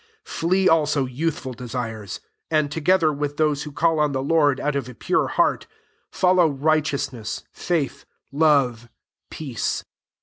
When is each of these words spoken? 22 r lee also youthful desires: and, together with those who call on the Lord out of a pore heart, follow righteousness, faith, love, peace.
22 0.25 0.45
r 0.45 0.49
lee 0.51 0.67
also 0.67 1.05
youthful 1.05 1.53
desires: 1.53 2.21
and, 2.49 2.71
together 2.71 3.13
with 3.13 3.37
those 3.37 3.61
who 3.61 3.71
call 3.71 3.99
on 3.99 4.13
the 4.13 4.23
Lord 4.23 4.59
out 4.59 4.75
of 4.75 4.89
a 4.89 4.95
pore 4.95 5.27
heart, 5.27 5.67
follow 6.11 6.49
righteousness, 6.49 7.43
faith, 7.51 8.05
love, 8.31 8.89
peace. 9.29 9.83